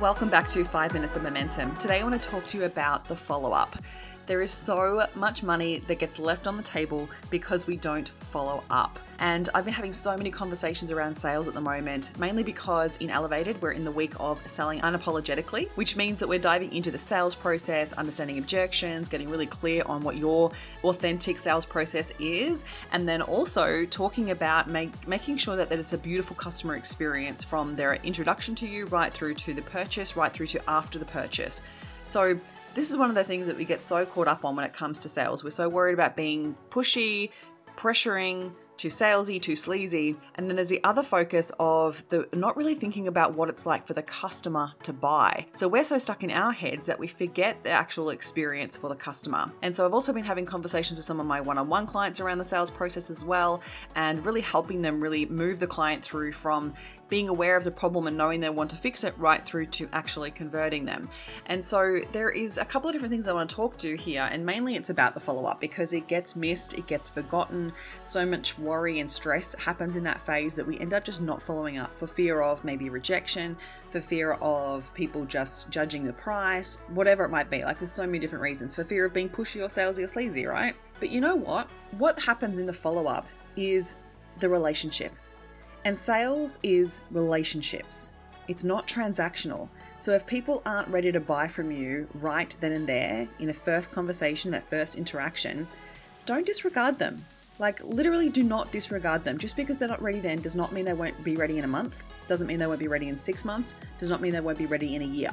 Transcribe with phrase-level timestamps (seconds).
[0.00, 1.76] Welcome back to 5 Minutes of Momentum.
[1.76, 3.76] Today I want to talk to you about the follow up.
[4.30, 8.62] There is so much money that gets left on the table because we don't follow
[8.70, 9.00] up.
[9.18, 13.10] And I've been having so many conversations around sales at the moment, mainly because in
[13.10, 16.96] Elevated, we're in the week of selling unapologetically, which means that we're diving into the
[16.96, 20.52] sales process, understanding objections, getting really clear on what your
[20.84, 25.92] authentic sales process is, and then also talking about make, making sure that, that it's
[25.92, 30.32] a beautiful customer experience from their introduction to you right through to the purchase, right
[30.32, 31.62] through to after the purchase.
[32.04, 32.40] So,
[32.74, 34.72] this is one of the things that we get so caught up on when it
[34.72, 35.42] comes to sales.
[35.42, 37.30] We're so worried about being pushy,
[37.76, 40.16] pressuring, too salesy, too sleazy.
[40.36, 43.86] And then there's the other focus of the not really thinking about what it's like
[43.86, 45.46] for the customer to buy.
[45.52, 48.94] So we're so stuck in our heads that we forget the actual experience for the
[48.94, 49.52] customer.
[49.60, 52.44] And so I've also been having conversations with some of my one-on-one clients around the
[52.44, 53.62] sales process as well,
[53.96, 56.72] and really helping them really move the client through from
[57.10, 59.88] being aware of the problem and knowing they want to fix it right through to
[59.92, 61.10] actually converting them.
[61.46, 64.28] And so there is a couple of different things I want to talk to here,
[64.30, 67.72] and mainly it's about the follow up because it gets missed, it gets forgotten.
[68.02, 71.42] So much worry and stress happens in that phase that we end up just not
[71.42, 73.56] following up for fear of maybe rejection,
[73.90, 77.64] for fear of people just judging the price, whatever it might be.
[77.64, 80.46] Like there's so many different reasons for fear of being pushy or salesy or sleazy,
[80.46, 80.76] right?
[81.00, 81.68] But you know what?
[81.98, 83.26] What happens in the follow up
[83.56, 83.96] is
[84.38, 85.12] the relationship.
[85.84, 88.12] And sales is relationships,
[88.46, 89.68] it's not transactional.
[89.96, 93.52] So if people aren't ready to buy from you right then and there in a
[93.52, 95.66] first conversation, that first interaction,
[96.24, 97.24] don't disregard them.
[97.60, 99.36] Like, literally, do not disregard them.
[99.36, 101.68] Just because they're not ready then does not mean they won't be ready in a
[101.68, 104.56] month, doesn't mean they won't be ready in six months, does not mean they won't
[104.56, 105.30] be ready in a year.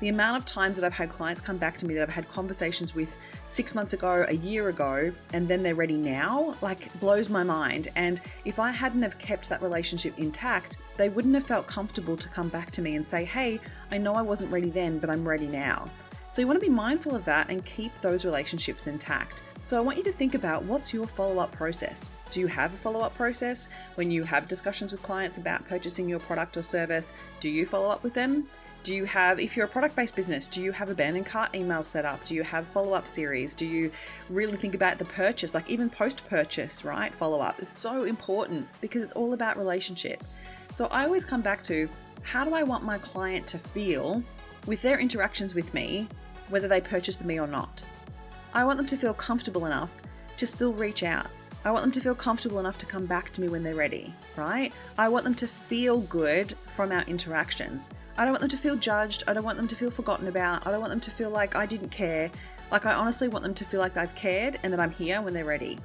[0.00, 2.28] The amount of times that I've had clients come back to me that I've had
[2.28, 3.16] conversations with
[3.46, 7.86] six months ago, a year ago, and then they're ready now, like blows my mind.
[7.94, 12.28] And if I hadn't have kept that relationship intact, they wouldn't have felt comfortable to
[12.28, 13.60] come back to me and say, hey,
[13.92, 15.88] I know I wasn't ready then, but I'm ready now.
[16.32, 19.44] So you want to be mindful of that and keep those relationships intact.
[19.64, 22.10] So I want you to think about what's your follow up process.
[22.30, 26.08] Do you have a follow up process when you have discussions with clients about purchasing
[26.08, 27.12] your product or service?
[27.38, 28.48] Do you follow up with them?
[28.82, 31.84] Do you have, if you're a product based business, do you have abandoned cart emails
[31.84, 32.24] set up?
[32.24, 33.54] Do you have follow up series?
[33.54, 33.92] Do you
[34.30, 37.14] really think about the purchase, like even post purchase, right?
[37.14, 40.24] Follow up is so important because it's all about relationship.
[40.72, 41.88] So I always come back to
[42.22, 44.22] how do I want my client to feel
[44.66, 46.08] with their interactions with me,
[46.48, 47.84] whether they purchase with me or not?
[48.52, 49.96] I want them to feel comfortable enough
[50.36, 51.26] to still reach out.
[51.64, 54.14] I want them to feel comfortable enough to come back to me when they're ready,
[54.34, 54.72] right?
[54.96, 57.90] I want them to feel good from our interactions.
[58.16, 59.24] I don't want them to feel judged.
[59.28, 60.66] I don't want them to feel forgotten about.
[60.66, 62.30] I don't want them to feel like I didn't care.
[62.72, 65.34] Like, I honestly want them to feel like they've cared and that I'm here when
[65.34, 65.78] they're ready.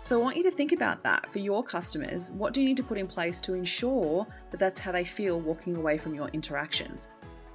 [0.00, 2.32] So, I want you to think about that for your customers.
[2.32, 5.40] What do you need to put in place to ensure that that's how they feel
[5.40, 7.08] walking away from your interactions?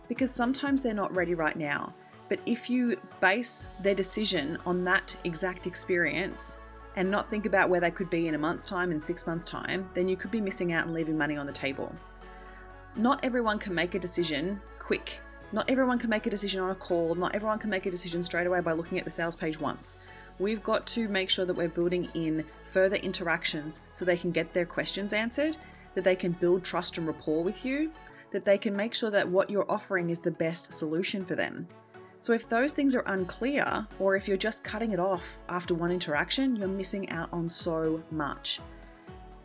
[0.07, 1.93] Because sometimes they're not ready right now.
[2.29, 6.59] But if you base their decision on that exact experience,
[6.95, 9.45] and not think about where they could be in a month's time, in six months'
[9.45, 11.93] time, then you could be missing out and leaving money on the table.
[12.97, 15.21] Not everyone can make a decision quick.
[15.51, 17.15] Not everyone can make a decision on a call.
[17.15, 19.99] Not everyone can make a decision straight away by looking at the sales page once.
[20.39, 24.53] We've got to make sure that we're building in further interactions so they can get
[24.53, 25.57] their questions answered,
[25.95, 27.91] that they can build trust and rapport with you,
[28.31, 31.67] that they can make sure that what you're offering is the best solution for them.
[32.21, 35.89] So, if those things are unclear, or if you're just cutting it off after one
[35.89, 38.59] interaction, you're missing out on so much.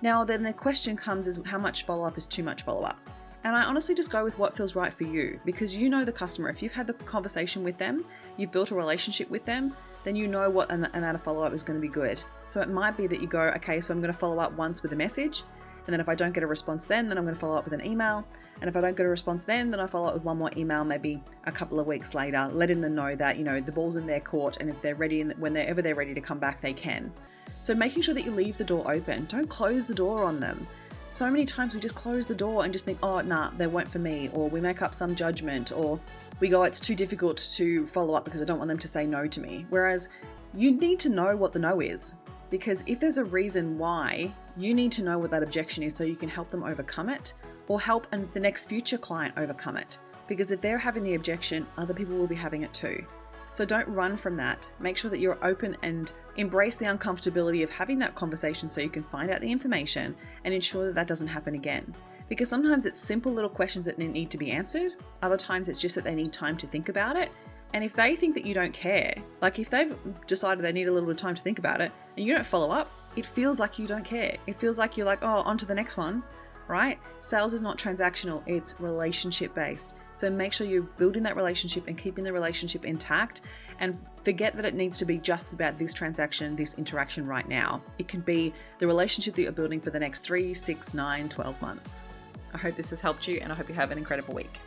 [0.02, 2.98] Now, then the question comes is how much follow up is too much follow up?
[3.44, 6.12] And I honestly just go with what feels right for you because you know the
[6.12, 6.48] customer.
[6.48, 8.04] If you've had the conversation with them,
[8.36, 11.62] you've built a relationship with them, then you know what amount of follow up is
[11.62, 12.22] going to be good.
[12.42, 14.82] So it might be that you go, okay, so I'm going to follow up once
[14.82, 15.42] with a message,
[15.86, 17.64] and then if I don't get a response then, then I'm going to follow up
[17.64, 18.26] with an email.
[18.60, 20.50] And if I don't get a response then, then I follow up with one more
[20.56, 23.96] email maybe a couple of weeks later, letting them know that, you know, the ball's
[23.96, 26.72] in their court and if they're ready and whenever they're ready to come back, they
[26.72, 27.12] can.
[27.60, 29.26] So making sure that you leave the door open.
[29.26, 30.66] Don't close the door on them.
[31.10, 33.90] So many times we just close the door and just think, oh, nah, they weren't
[33.90, 34.30] for me.
[34.32, 36.00] Or we make up some judgment or
[36.40, 39.06] we go, it's too difficult to follow up because I don't want them to say
[39.06, 39.66] no to me.
[39.68, 40.08] Whereas
[40.54, 42.16] you need to know what the no is.
[42.50, 46.04] Because if there's a reason why, you need to know what that objection is so
[46.04, 47.34] you can help them overcome it
[47.66, 49.98] or help the next future client overcome it.
[50.26, 53.04] Because if they're having the objection, other people will be having it too.
[53.50, 54.72] So don't run from that.
[54.80, 58.88] Make sure that you're open and embrace the uncomfortability of having that conversation so you
[58.88, 61.94] can find out the information and ensure that that doesn't happen again.
[62.28, 65.94] Because sometimes it's simple little questions that need to be answered, other times it's just
[65.94, 67.30] that they need time to think about it.
[67.74, 69.96] And if they think that you don't care, like if they've
[70.26, 72.46] decided they need a little bit of time to think about it and you don't
[72.46, 74.36] follow up, it feels like you don't care.
[74.46, 76.22] It feels like you're like, oh, on to the next one
[76.68, 76.98] right?
[77.18, 79.96] Sales is not transactional, it's relationship based.
[80.12, 83.42] So make sure you're building that relationship and keeping the relationship intact
[83.80, 87.82] and forget that it needs to be just about this transaction, this interaction right now.
[87.98, 91.60] It can be the relationship that you're building for the next three, six, nine, 12
[91.60, 92.04] months.
[92.52, 94.60] I hope this has helped you and I hope you have an incredible week.